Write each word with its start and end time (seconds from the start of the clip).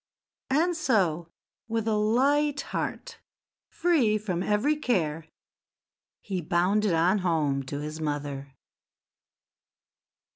And 0.49 0.75
so, 0.75 1.27
with 1.67 1.87
a 1.87 1.93
light 1.95 2.61
heart, 2.61 3.19
free 3.69 4.17
from 4.17 4.41
every 4.41 4.75
care, 4.75 5.27
he 6.21 6.41
bounded 6.41 6.93
on 6.93 7.19
home 7.19 7.61
to 7.67 7.81
his 7.81 8.01
mother. 8.01 8.55